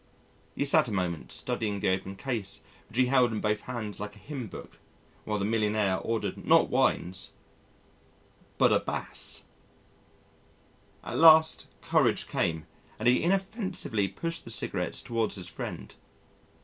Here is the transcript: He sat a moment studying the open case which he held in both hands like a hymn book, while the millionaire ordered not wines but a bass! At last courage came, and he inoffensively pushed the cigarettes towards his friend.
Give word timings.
He 0.55 0.65
sat 0.65 0.87
a 0.87 0.91
moment 0.91 1.31
studying 1.31 1.79
the 1.79 1.89
open 1.91 2.15
case 2.15 2.61
which 2.89 2.97
he 2.97 3.05
held 3.05 3.31
in 3.31 3.39
both 3.39 3.61
hands 3.69 3.99
like 3.99 4.15
a 4.15 4.17
hymn 4.17 4.47
book, 4.47 4.79
while 5.25 5.37
the 5.37 5.45
millionaire 5.45 5.99
ordered 5.99 6.43
not 6.43 6.71
wines 6.71 7.33
but 8.57 8.73
a 8.73 8.79
bass! 8.79 9.43
At 11.03 11.19
last 11.19 11.67
courage 11.81 12.25
came, 12.27 12.65
and 12.97 13.07
he 13.07 13.21
inoffensively 13.21 14.07
pushed 14.07 14.43
the 14.43 14.49
cigarettes 14.49 15.03
towards 15.03 15.35
his 15.35 15.47
friend. 15.47 15.93